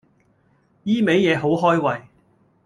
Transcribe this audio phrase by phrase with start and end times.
[0.81, 2.07] 依味野好開胃